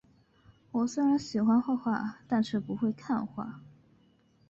[0.71, 3.61] 我虽然喜欢画画，但却不会看画